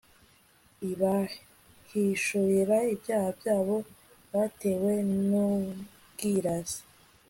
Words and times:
ibahishurira 0.91 2.77
ibyaha 2.93 3.29
byabo 3.39 3.75
batewe 4.33 4.93
n'ubwirasi 5.27 6.81